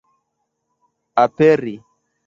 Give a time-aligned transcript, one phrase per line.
[1.23, 1.75] aperi